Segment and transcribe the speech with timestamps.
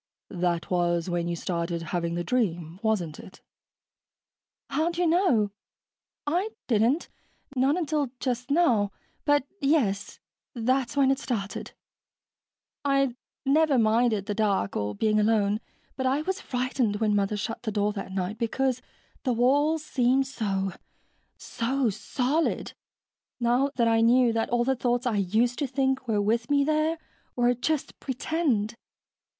[0.31, 3.39] "That was when you started having the dream, wasn't it?"
[4.71, 5.51] "How'd you know?
[6.25, 7.07] I didn't
[7.55, 8.91] not until just now.
[9.25, 10.19] But, yes,
[10.55, 11.73] that's when it started.
[12.83, 15.59] I'd never minded the dark or being alone,
[15.95, 18.81] but I was frightened when Mother shut the door that night, because
[19.21, 20.71] the walls seemed so...
[21.37, 22.73] so solid,
[23.39, 26.97] now that I knew all the thoughts I used to think were with me there
[27.35, 28.73] were just pretend.